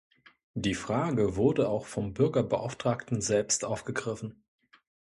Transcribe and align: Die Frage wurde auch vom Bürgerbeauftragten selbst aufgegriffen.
Die 0.55 0.73
Frage 0.73 1.35
wurde 1.35 1.69
auch 1.69 1.85
vom 1.85 2.15
Bürgerbeauftragten 2.15 3.21
selbst 3.21 3.63
aufgegriffen. 3.63 4.41